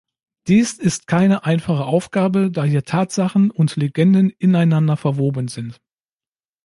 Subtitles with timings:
[0.47, 5.79] Dies ist keine einfache Aufgabe, da hier Tatsachen und Legenden ineinander verwoben sind.